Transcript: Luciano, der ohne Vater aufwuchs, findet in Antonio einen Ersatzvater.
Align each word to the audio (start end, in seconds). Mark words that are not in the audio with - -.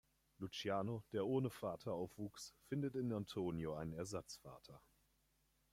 Luciano, 0.39 1.03
der 1.11 1.27
ohne 1.27 1.51
Vater 1.51 1.91
aufwuchs, 1.93 2.55
findet 2.69 2.95
in 2.95 3.13
Antonio 3.13 3.75
einen 3.75 3.93
Ersatzvater. 3.93 4.81